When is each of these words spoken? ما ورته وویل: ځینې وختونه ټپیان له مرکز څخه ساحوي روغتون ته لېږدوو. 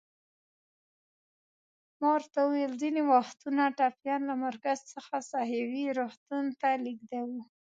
ما 1.99 2.09
ورته 2.15 2.37
وویل: 2.43 2.73
ځینې 2.81 3.01
وختونه 3.13 3.63
ټپیان 3.77 4.21
له 4.29 4.35
مرکز 4.45 4.77
څخه 4.93 5.15
ساحوي 5.31 5.85
روغتون 5.99 6.45
ته 6.59 6.69
لېږدوو. 6.83 7.39